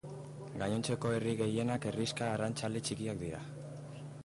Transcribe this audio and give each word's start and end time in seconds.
Gainontzeko 0.61 1.11
herri 1.17 1.33
gehienak 1.41 1.85
herrixka 1.91 2.31
arrantzale 2.37 2.85
txikiak 2.89 3.21
dira. 3.23 3.47